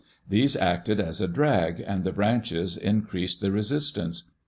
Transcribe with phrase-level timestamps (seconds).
[0.27, 4.23] These acted as a drag and the branches increased the resistance.